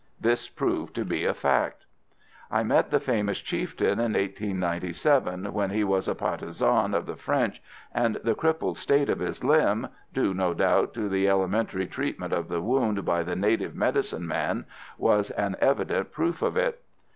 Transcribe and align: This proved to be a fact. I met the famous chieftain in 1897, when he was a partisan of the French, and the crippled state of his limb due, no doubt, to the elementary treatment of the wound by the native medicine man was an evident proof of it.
This 0.19 0.49
proved 0.49 0.95
to 0.95 1.05
be 1.05 1.25
a 1.25 1.33
fact. 1.35 1.85
I 2.49 2.63
met 2.63 2.89
the 2.89 2.99
famous 2.99 3.37
chieftain 3.39 3.99
in 3.99 4.13
1897, 4.13 5.53
when 5.53 5.69
he 5.69 5.83
was 5.83 6.07
a 6.07 6.15
partisan 6.15 6.95
of 6.95 7.05
the 7.05 7.15
French, 7.15 7.61
and 7.93 8.15
the 8.23 8.33
crippled 8.33 8.79
state 8.79 9.11
of 9.11 9.19
his 9.19 9.43
limb 9.43 9.89
due, 10.11 10.33
no 10.33 10.55
doubt, 10.55 10.95
to 10.95 11.07
the 11.07 11.29
elementary 11.29 11.85
treatment 11.85 12.33
of 12.33 12.47
the 12.47 12.61
wound 12.63 13.05
by 13.05 13.21
the 13.21 13.35
native 13.35 13.75
medicine 13.75 14.25
man 14.25 14.65
was 14.97 15.29
an 15.29 15.55
evident 15.59 16.11
proof 16.11 16.41
of 16.41 16.57
it. 16.57 16.81